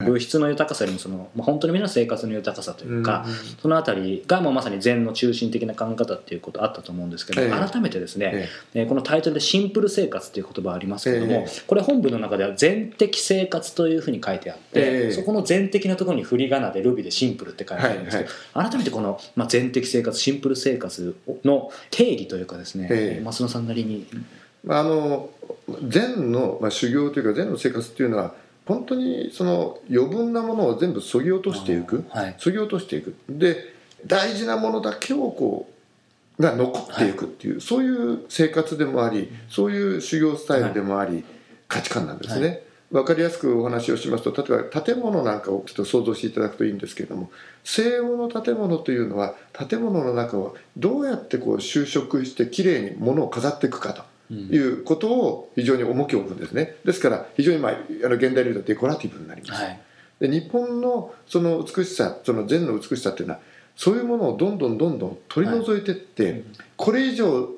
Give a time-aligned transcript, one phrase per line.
[0.00, 24.06] 物質の豊かさよりもその、まあ、本当の意味の生活の豊かさというか、うんうん、その辺りがもうまさに禅の中心的な考え方っていうことあったと思うんですけど、ええ、改めてですね、ええ、このタイトルで「シンプル生活」っていう言葉ありますけども、これ本文の中では「全的生活」というふうに書いてあって、そこの全的なところに振り仮名でルビで「シンプル」って書いてあるんですけど、はいはい、改めてこの、まあ、全的生活シンプル生活の定義というかですね、増野さんなりに。
[24.68, 25.30] あの
[25.88, 28.34] 禅の、まあ、修行というか禅の生活っていうのは
[28.66, 33.14] 本当にその余分なものを全部そぎ落としていく、はい、そぎ落としていく。
[33.28, 33.74] で
[34.06, 35.68] 大事なものだけをこ
[36.38, 41.24] うが残っていくっていう、はい、そういう生活でもありそういう修行スタイルでもあり、はい、
[41.68, 42.48] 価値観なんですね。
[42.48, 42.62] はい。
[42.90, 47.30] 分かりやすくお話をしますと例えば建物なんかをちょっと想像していただくといいんですけれども
[47.62, 56.76] 西欧の建物というのは建物の中をどうやってこう収縮してきれいに物を飾っていくかということを非常に重きを置くんですね。
[56.84, 59.80] ですから非常に、まあ、あの現代流だとデコラティブになります、はい、
[60.20, 63.40] で日本のその美しさその禅の美しさっていうのは
[63.76, 66.42] そういうものをどんどんどんどん取り除いていって、はい、
[66.76, 67.48] これ以上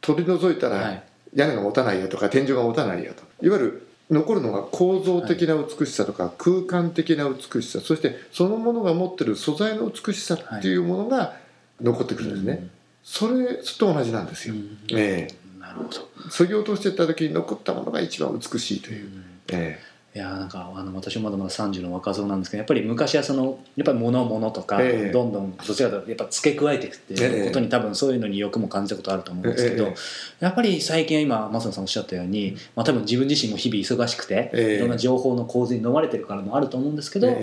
[0.00, 1.02] 取り除いたら
[1.34, 3.22] 屋根が持たないよとか天井が持たないよと。
[3.44, 11.34] いわゆる残るのが構造的な美しさとか空間的な美しさそしてそのものが持ってる素材の美しさっていうものが
[11.80, 12.68] 残ってくるんですね、
[13.02, 14.54] それと同じなんですよ、
[14.90, 15.41] ええ
[15.72, 16.30] なるほど。
[16.30, 19.08] そぎ落 としていった時に残ったものが一番美しいという、
[19.52, 29.94] ええいやなんかあの私もまだまだ30の若造なんですけどやっぱり昔はそのやっぱり物物とか、えどんどんどちらかとやっぱ付け加えていくっていうことに、多分そういうのに欲も感じたことあると思うんですけど、え、
[30.40, 37.38] やっぱり最近は今松野さんおっしゃったように、まあ、多分自分自身も日々忙しくて、いろんな情報の構図に飲まれてるからもあると思うんですけど、やっ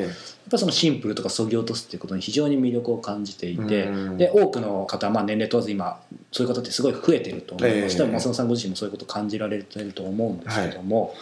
[0.52, 6.00] ぱそのシンプルとかそぎ落とすっていうことに非常に魅力を感じていて、で多くの方、まあ、年齢問わず今
[6.32, 11.18] そういう方ってすごい増えてると思います、えー、松野さんご自身もそういうこと感じられてると思うんですけども、はい、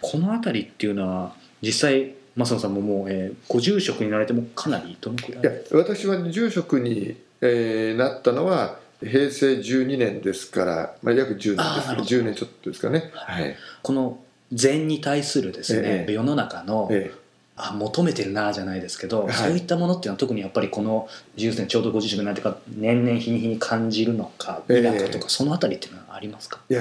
[0.00, 5.42] この辺りっていうのは実際増野さんももう、えー、ご住職になられてもかなりどのくらい？
[5.42, 14.18] いや私は住職に、えー、なったのは平成12年ですから、まあ、約10年です10年ちょっとですかね、はい、この
[14.52, 17.20] 禅に対するですね、えー、世の中の、えー
[17.62, 26.60] あ求めてるなじゃないですけど、はい、そういったものっていうのは特にやっぱりこの10年ちょうどご自身が何ていうか年々日に日に感じるのか否かとか、そのあたりっていうのはありますか？
[26.70, 26.80] いや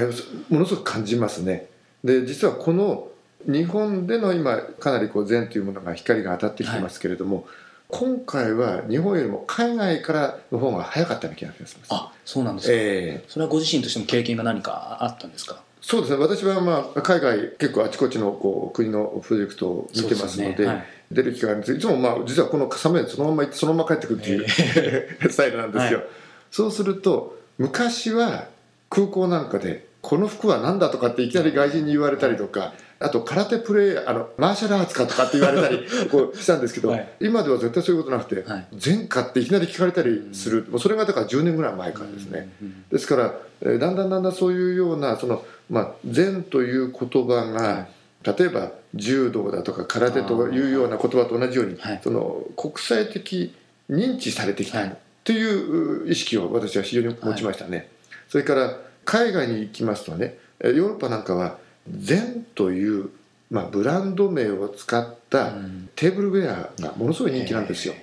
[0.50, 1.68] ものすごく感じますね
[2.04, 3.08] で実はこの
[3.46, 7.46] 日本での今かなりこう禅というものが光が当たってきてますけれども、はい、
[7.90, 11.88] 今回は日本よりも海外からの方が早かったような気がします。
[11.90, 15.62] あそうなんですか、えー、それはご自身としても経験が何かあったんですか？
[15.82, 16.20] そうですね。
[16.22, 20.66] 私はまあ海外結構あちこちのこう国のプロジェクトを見てますので、ね。
[20.66, 24.46] はい、出る機会があるんですいつもまあ実はこのサムネそのまま行ってそのまま帰ってくるっていう、
[24.76, 26.08] えー、スタイルなんですよ、はい、
[26.52, 28.48] そうすると昔は
[28.90, 42.50] 空港なんかでこの服は何だとかっていきなり外人に言われたりとか、あと空手プレーあのマーシャルアーツかとかって言われたり こうしたんですけど、はい、今では絶対そういうことなくて、はい、前科っていきなり聞かれたりする、もうそれがだから10年ぐらい前からですね、
[42.92, 47.88] ですから、えー、だんだんだんだんそういうようなその、まあ、禅という言葉が、は
[48.26, 53.54] い、例えば柔道だとか空手というような言葉と同じように、その国際的
[53.90, 54.86] 認知されてきた
[55.24, 56.06] とい。
[56.06, 57.90] う意識を私は非常に持ちましたね。
[58.28, 58.78] それから
[59.10, 61.58] 海外に行きますとねヨーロッパなんかは
[61.90, 63.10] 禅という、
[63.50, 65.54] まあ、ブランド名を使った
[65.96, 67.96] テーブルウェアがものすごい人気なんですよ。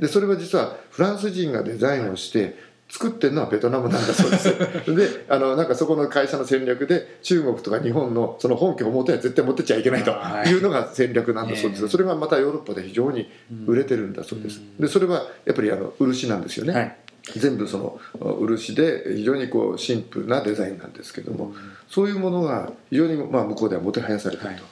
[0.00, 2.56] でそれは実はフランス人がデザインをして
[2.88, 4.48] 作ってるのはベトナムなんだそうです。
[4.96, 10.58] であのなんかそこの会社の戦略で中国とか日本のその本家を表には絶対持ってっちゃいけないとい。
[10.58, 11.88] うのが戦略なんだそうです。
[11.88, 13.30] それがまたヨーロッパで非常に
[13.66, 14.60] 売れてるんだそうです。
[14.80, 16.96] でそれはやっぱりあの漆なんですよね、はい
[17.36, 18.00] 全部その
[18.40, 21.52] 漆で非常にこうシンプルなデザインなんですけども、
[21.88, 24.62] そういうものが非常にまあ向こうではもてはやされていると、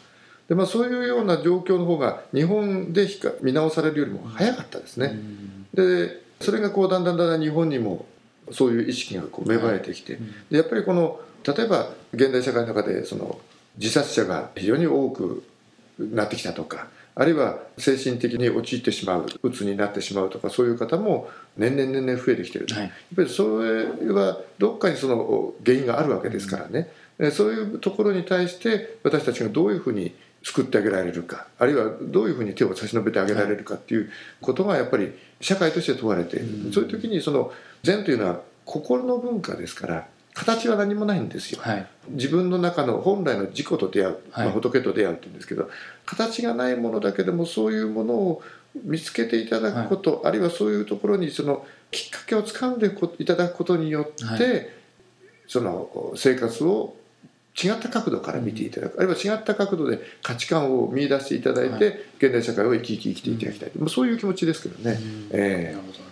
[0.49, 3.09] でまあ、そういうような状況の方が日本で
[3.43, 5.19] 見直されるよりも早かったですね、
[5.75, 8.07] でそれがこうだんだんだんだん日本にも
[8.53, 10.19] そういう意識がこう芽生えてきて、
[10.51, 13.39] でやっぱりこの例えば現代社会の中でその
[13.77, 15.45] 自殺者が非常に多く
[15.99, 31.49] なってきたとかあるいは精神的に陥ってしまう鬱になってしまうとかそういう方も年々年々増えてきてる、はい、やっぱりそれはどっかにその原因があるわけですからね、うん、そういうところに対して私たちがどういうふうに救ってあげられるか。
[31.59, 34.11] あるいはどういうふうに手を差し伸べてあげられるかっていう
[34.41, 37.51] ことがやっぱり社会として問われている、うん、そういう時にその
[37.83, 45.71] 禅というのは心の文化ですから形は何もないんですよ、はい、自分の中の本来の自己と出会う、まあ、仏と出会うって言うんですけど、
[46.05, 48.43] 形がないものだけでもそういうものを
[48.85, 54.69] 見つけていただくこと、はい、あるいはそういうところにそのきっかけをつかんでいただくことによって、はい、
[55.49, 56.95] その生活を
[57.59, 65.01] 違った角度から見ていただく、あるいは違った角度で価値観を見出していただいて、現代社会を生き生き生きていただきたい、うん、そういう気持ちですけどね。
[65.31, 66.07] えー、なるほど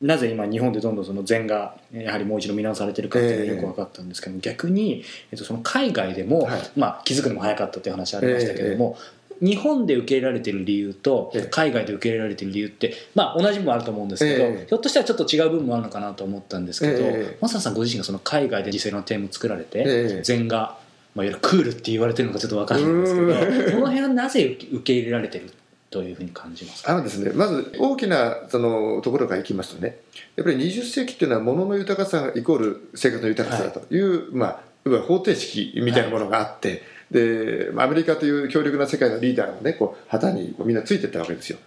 [0.00, 5.02] なぜ今日本でどんどんその禅がやはりもう一度見直されてるかっていうのがよく分かったんですけど、えー、逆に、
[5.32, 8.96] えっと、その海外でも、はい、まあ、気づくのも早かったっていう話ありましたけども、
[9.40, 20.78] えー、日本で受け入れられてる理由と海外で受け入れられてる理由って、まあ、同じ部分あると思うんですけど、えー、ひょっとしたらちょっと違う部分もあるのかなと思ったんですけど、えー、マサさんご自身がその海外で実際のテーマを作られて、禅が、
[21.16, 23.20] まあ、いわゆるクールって言われてるのかちょっと分かるんですけ
[23.66, 25.50] どその辺はなぜ受け入れられてる
[25.90, 29.98] というふうに感じますあのですね、まず大きなそのところからいきますとね
[30.36, 34.68] やっぱり20世紀っていうのは物の豊かさイコール生活の豊かさだという、はい、まあ
[35.06, 36.80] 方程式みたいなものがあって、はい、
[37.12, 41.58] でアメリカという強力な世界のリーダーがねこう旗にみんなついてったわけですよ。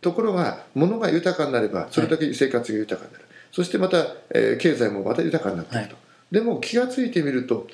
[0.00, 5.96] ところが物が豊かになればそれだけ生活が豊かになる、はい、そしてまた、えー、経済もまた豊かになっていくと、
[6.30, 7.66] でも気が付いてみると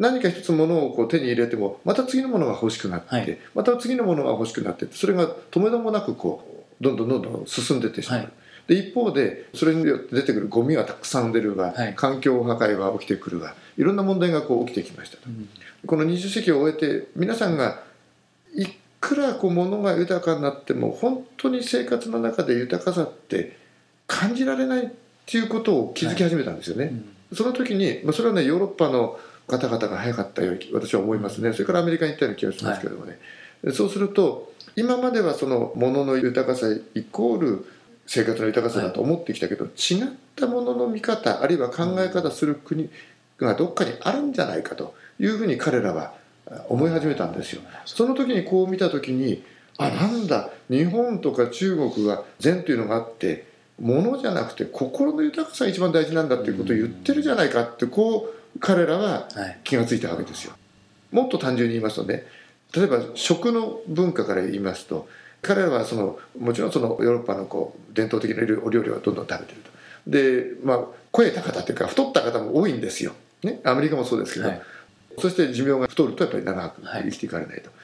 [0.00, 8.18] 何か一つものをこう手に入れてもまた次のものが欲しくなって、はい、また次のものが欲しくなってそれが止めどもなくこうどんどんどんどん進んでいってしまう。
[8.20, 8.30] はい、
[8.66, 15.48] で一方でそれによって出てくるゴミはたくさん出るが、はい、環境破壊は起きてくるがいろんな問題がこう起きてきましたと、うん、
[15.86, 17.82] この20世紀を終えて皆さんが
[18.54, 18.66] い
[19.00, 23.58] くらこう物が豊かになっても本当に生活の中で豊かさって
[24.06, 24.88] 感じられないっ
[25.26, 26.86] ていうことを気づき始めたんですよね。
[27.30, 29.20] うん、その時に、まあ、それはねヨーロッパの
[29.50, 31.52] 方々が早かったように私は思いますね。
[31.52, 33.18] それからアメリカに行ったような気がしますけどもね、
[33.64, 37.66] はい、そうすると今まではその物の豊かさイコール
[38.06, 40.06] 生活の豊かさだと思ってきたけど、はい、違っ
[40.36, 42.88] たものの見方あるいは考え方する国
[43.38, 46.14] がどっかにあるんじゃないかというふうに彼らは
[46.68, 47.62] 思い始めたんですよ。
[47.84, 49.42] その時にこう見た時に
[49.78, 53.46] あなんだ日本とか中国は善というのがあって
[53.80, 59.28] 物じゃなくて心の豊かさが一番大事なんだっていうことを言ってるじゃないかってこう彼らは
[59.64, 60.54] 気が付いたわけですよ。
[61.12, 62.24] もっと単純に言いますとね
[62.74, 65.08] 例えば食の文化から言いますと
[65.42, 69.70] 彼らはそのもちろんそのヨーロッパのこう伝統的なお料理をどんどん食べてると。
[70.06, 73.12] でまあ肥えた方っていうか太った方も多いんですよ。
[73.42, 74.62] ね、アメリカもそうですけど、はい、
[75.18, 77.68] そして寿命が太るとやっぱり長く生きていかれないと。
[77.68, 77.74] は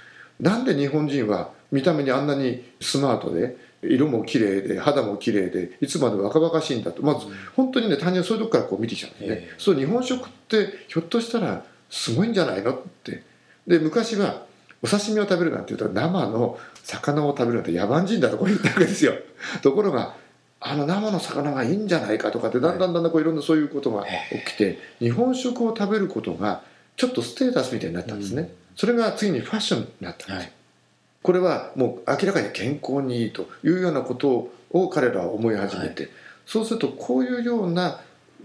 [0.41, 3.57] い、なんで日本人は見た目にあんなにスマートで
[3.89, 7.03] 色も綺麗で肌も綺麗でいつまで若々しいんだと。
[7.03, 13.23] まず本当にね単純にそういうとこからこう見てきちゃうんですね、そう日本食ってひょっとしたらすごいんじゃないのって。
[13.67, 14.47] で昔は
[14.83, 19.15] お刺身を食べるなんて言うと生の魚を食べるなんて野蛮人だとこう言ったわけですよ。
[19.63, 20.15] ところが
[20.61, 26.63] あの生の魚がいいんじゃないかとかってだんだんだんだんこういろんなそういうことが起きて日本食を食べることが
[26.97, 30.53] ちょっとステータスみたいになったんですね、それが次にファッションになったんですよ、
[31.27, 36.13] これはもう明らかに健康にいいというようなことを彼らは思い始めて、はい、
[36.47, 38.01] そうするとこういうような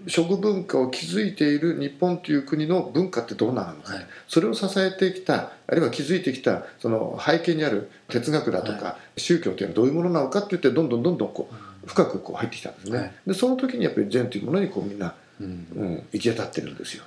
[0.08, 17.04] 食文化を築いている日本という国の文化ってどうなのか、はい、それを支えてきたあるいは築いてきたその背景にある哲学だとか、宗教というのはどういうものなのかっていってどんどんどんどんこう深くこう入ってきたんですね、はい、でその時にやっぱり禅というものにこうみんな、うん、うん、行き当たってるんですよ。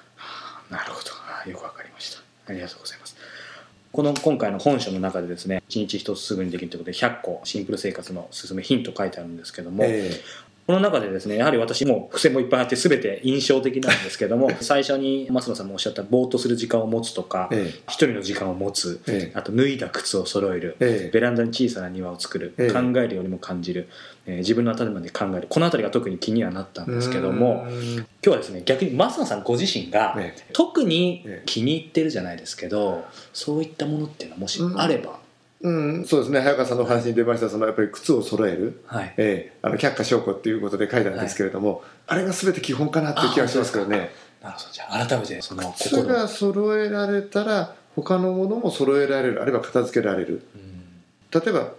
[0.71, 1.51] なるほど。
[1.51, 2.23] よくわかりました。
[2.47, 3.04] ありがとうございます
[3.95, 23.89] この今回の本書の中でですね1日1つすぐにできるということで100個シンプル生活の進めヒント書いてあるんですけども、えー、この中でですねやはり私も付箋もいっぱいあって全て印象的なんですけども最初に増野さんもおっしゃったぼーっとする時間を持つとか、えー、一人の時間を持つ、えー、あと脱いだ靴を揃える、えー、ベランダに小さな庭を作る、考えるよりも感じる、
[24.27, 25.47] えー、自分の頭で考える。
[25.49, 30.17] この辺りが特に気にはなったんですけども今日はですね逆に増野さんご自身が、
[30.53, 35.19] 特に気に入ってるじゃないですけどそういったものっていうのはもしあれば、
[35.65, 36.41] うん、そうですね。
[36.41, 39.15] 早川さんのお話に出ましたそのやっぱり靴を揃える、はい。
[39.17, 44.11] えー、あの却下証拠っていうことで書いたんですけれども、はい、あれが全て基本かなっていう気がしますけどね。
[44.43, 44.73] なるほど。
[44.73, 49.41] じゃあ改めてその靴が揃えられたら他のものも揃えられる。
[49.41, 51.73] あるいは片付けられる、うん、例えば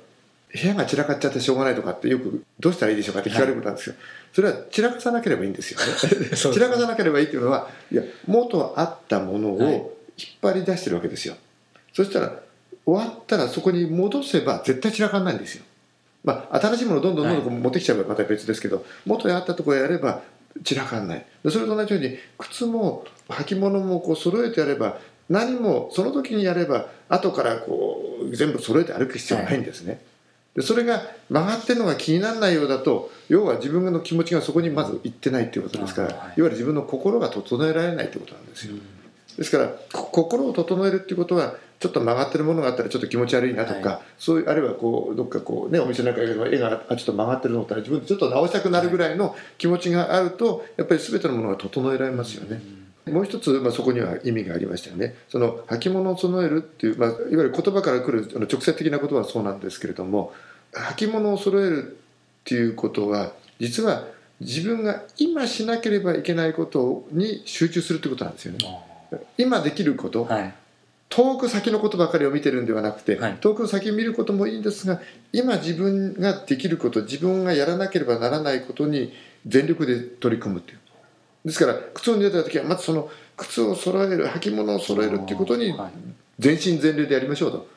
[0.54, 5.80] 部屋が散らかっちゃってしょうがないとかってよくどうしたらいいでしょうかって聞かれることなんですけど、はい、それは散らかさなければいいんですよ。
[5.84, 6.30] ね。
[6.36, 11.36] 散らかさなければいいっていうのはいや元あったものを引っ張り出してるわけですよ、
[11.94, 12.40] そしたら
[12.86, 15.64] 終わったらそこに戻せば絶対散らかんないんですよ。
[16.24, 20.22] まあ、新しいものをどんどんどんどん持ってきちゃえばまた別ですけど、元にあったところやれば
[20.64, 21.26] 散らかんない。
[21.44, 24.98] それと同じように靴も履物もこう揃えてやれば
[25.30, 30.00] 何もその時にやれば後からこう全部揃えて歩く必要はないんですね、
[30.56, 38.76] でそれが曲がってるのが気にならないようだと要は自分の気持ちがそこにまず行ってないっていうことですから、い、わゆる自分の心が整えられないってことなんですよ、
[39.38, 52.62] ですから心を整えるっていうことはちょっと曲がってるものがあったらちょっと気持ち悪いなとか、はい、そういうあるいはこうどっかこうねお店なんか絵がちょっと曲がってるのったら自分でちょっと直したくなるぐらいの気持ちがあるとやっぱり全てのものが整えられますよね。
[53.12, 55.16] もう一つ、まあ、そこには意味がありましたよね。
[55.30, 60.34] その履物を備えるっていう、まあ、いわゆる言葉から来るあの直接的なことはそうなんですけれども
[60.98, 64.08] 履物を揃えるっていうことは実は
[64.40, 68.60] 自分が今しなければいけないことに集中するってことなんですよね。
[69.38, 70.54] 今できること、はい、
[71.10, 75.00] 遠く先のことばかりを見てるんではなくて、はい、遠く先を見ることもいいんですが
[75.32, 79.14] 今自分ができること自分がやらなければならないことに
[79.48, 80.80] 全力で取り組むっていう。
[81.46, 85.74] ですから靴を脱いだ時はまずその靴を揃える履物を揃えるっていうことに
[86.40, 87.75] 全身全霊でやりましょうと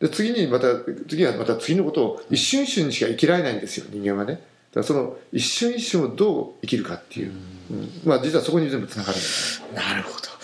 [0.00, 0.66] で次にまた
[1.08, 4.34] 次はまた次のことを一瞬一瞬にしか生きられないんですよ人間はね。
[4.34, 7.32] だからその一瞬一瞬をどう生きるかっていう、
[7.70, 9.18] うん、まあ実はそこに全部つながる
[9.74, 10.39] なるほど。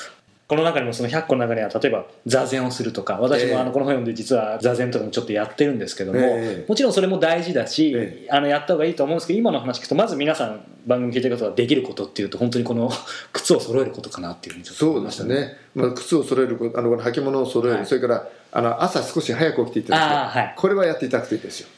[0.48, 6.20] この中にもその100個の中には例えば座禅をするとか私もあのこの本読んで実は座禅とかもちょっとやってるんですけども、
[6.68, 12.90] もちろんそれも大事だし、あのやった方がいいと思うんですけど今の話聞くとまず皆さん番組聞いてる方ができることっていうと本当にこの
[13.32, 21.68] 靴を揃えることかなっていうふうにそうですね、まあ、靴を揃えるあの履物を揃える、はい、それからあの朝少し早く起きていただく、はい、これはやっていただくといいですよ。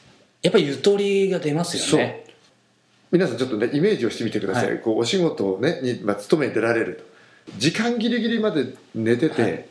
[0.43, 2.25] やっぱりゆとりが出ますよね。
[3.11, 7.08] 皆さんちょっとねイメージをしてみてください、はい、こうお仕事をねに、まあ、勤めに出られると
[7.57, 9.65] 時間ギリギリまで寝てて、はい、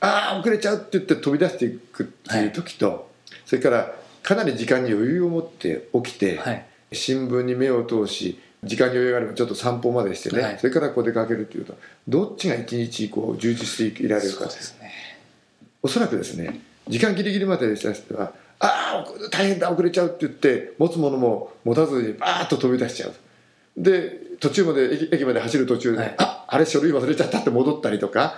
[0.00, 2.98] ああ遅れちゃうって言って飛び出していくっていう時と、はい、
[3.46, 14.44] それからかなり時間に余裕を持って起きて、はい、新聞に目を通し時間に余裕があればちょっと散歩までしてね、それからこう出かけるっていうとどっちが一日こう充実していられるか。
[14.46, 14.92] ですね。
[15.82, 23.12] おそらくですね時間ギリギリまでした人はああ大変だ遅れちゃうって言って持つものも持たずにバーッと飛び出しちゃう。
[23.76, 28.34] で途中まで駅駅まで走る途中で、はい、ああれ書類忘れちゃったって戻ったりとか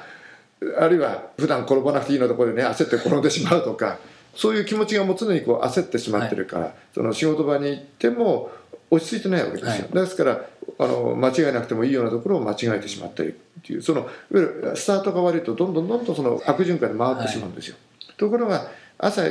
[0.79, 3.99] あるいは普段転ばなくていいのところでね焦って転んでしまうとか
[4.35, 8.50] そういう気持ちがもう常にこう焦ってしまってるから、はい、その仕事場に行っても
[8.90, 10.45] 落ち着いてないわけですよ、はい、ですから
[10.79, 17.76] あの間違えなくてもいいようなところを間違えてしまったりっていうそのいわゆるスタートが悪いとどんどんどんどんその悪循環で回ってしまうんですよ、
[18.17, 19.26] ところが朝あ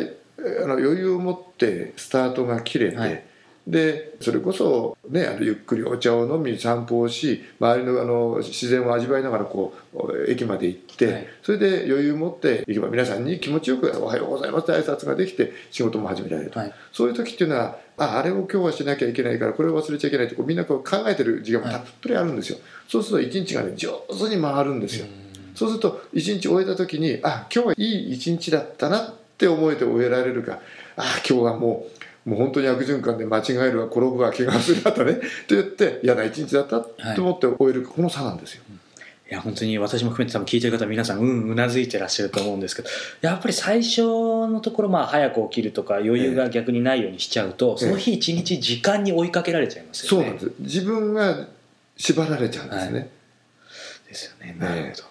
[0.65, 3.28] の余裕を持ってスタートが切れて、
[3.69, 25.05] でそれこそ、ね、あのゆっくりお茶を飲み散歩をし周りのあの自然を味わいながらこう駅まで行って、はい、それで余裕を持って行けば皆さんに気持ちよく「おはようございます」って挨拶ができて仕事も始められると、はい、そういう時っていうのはああれを今日はしなきゃいけないからこれを忘れちゃいけないってこうみんなこう考えてる時間もたっぷりあるんですよ、はい、そうすると一日がね上手に回るんですよ。
[25.53, 30.59] そうすると一日終えた時にあ今日はいい一日だったなって思えて終えられるか
[30.95, 31.99] あ今日はもう
[32.29, 35.21] もう本当に悪循環で間違えるわ転ぶわ怪我するわとねと
[35.55, 38.63] 言って嫌な一日だったと思って終える、この差なんですよ。
[39.31, 42.89] いや本当に私も含めて多分聞いてる方皆さんうんうなずいてらっしゃると思うんですけど
[43.21, 50.27] やっぱり最初のところまあ早く起きるとか余裕が逆にないようにしちゃうと、ええ、その日一日時間に追いかけられちゃいますよね。
[50.27, 51.47] そうなんです自分が
[51.95, 52.99] 縛られちゃうんですね。
[52.99, 53.09] はい、
[54.07, 54.55] ですよね。
[54.59, 55.03] なるほど、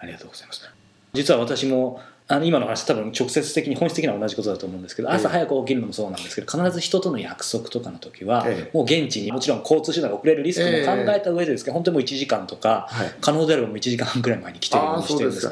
[0.00, 0.68] ありがとうございます。
[1.12, 2.00] 実は私も
[2.32, 12.88] あの今の話多分直接的に本質的には同じことだと思うんですけど朝早く起きるのもそうなんですけど必ず人との約束とかの時はもう現地にもちろん交通手段が遅れるリスクも考えた上でですけど本当にもう1時間とか
[13.20, 15.50] 可能であればもう1時間半くらい前に来てるようにしてるんです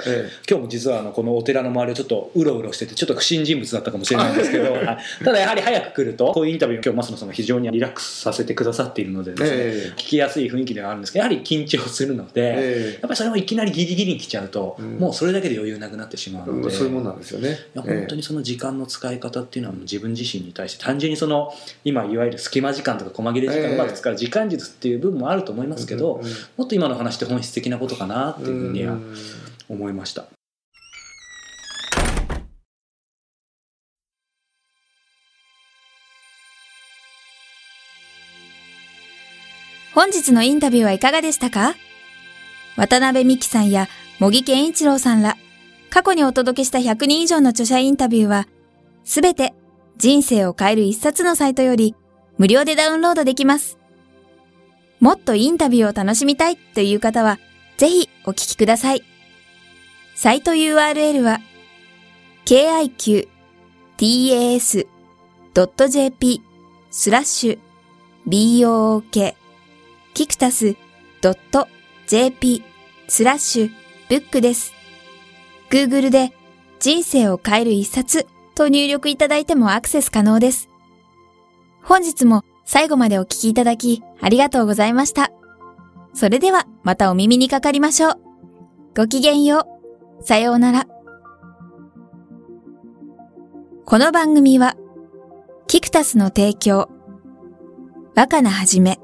[0.49, 4.75] 今日も実はあのこのお寺の周りをちょっとうろうろしててちょっと不審人物だったかもしれないんですけど
[5.25, 17.59] ただやはり早く来るとこういうインタビューを今日増野さんが非常にリラックスさせてくださっているのでですね聞きやすい雰囲気ではあるんですけどやはり緊張するのでやっぱりそれもいきなりギリギリに来ちゃうともうそれだけで余裕なくなってしまうのでそういうもんなんですよね。
[17.75, 21.53] いや本当にその時間の使い方っていうのは自分自身に対して単純にその
[21.85, 26.21] 今いわゆる隙間時間とか細切れ時間うまく使う時間術っていう部分もあると思いますけど、
[26.57, 28.97] もっと今の話って本質的なことかなっていうふうには
[29.69, 30.27] 思いました。
[39.93, 41.75] 本日のインタビューはいかがでしたか？
[42.77, 45.37] 渡辺美樹さんや茂木健一郎さんら
[45.91, 48.47] 過去にお届けした100人以上の著者インタビューは、
[49.05, 49.53] すべて
[49.99, 51.95] 人生を変える一冊のサイトより
[52.39, 53.77] 無料でダウンロードできます。
[55.01, 57.39] もっとインタビューを楽しみたいという方は、
[57.77, 59.03] ぜひお聞きください。
[60.15, 61.41] サイト URL は、
[62.45, 63.21] kiqtas.jp
[66.91, 67.59] スラッシュ
[68.27, 69.35] book
[70.15, 70.77] キクタス
[72.07, 72.63] .jp
[73.09, 73.71] スラッシュ
[74.09, 74.80] ブックです。
[75.71, 76.33] Google で
[76.81, 80.69] 人生を変える一冊と入力いただいてもアクセス可能です。
[81.83, 85.31] 本日も最後までお聞きいただきありがとうございました。
[86.13, 88.21] それではまたお耳にかかりましょう。
[88.97, 89.67] ごきげんよ
[90.21, 90.25] う。
[90.25, 90.87] さようなら。
[93.87, 94.77] この番組は、
[95.67, 96.89] キクタスの提供、
[98.15, 99.01] 若菜はじめ、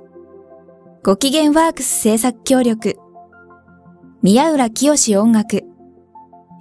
[1.02, 2.96] ご機嫌ワークス制作協力、
[4.22, 5.62] 宮浦清志音楽、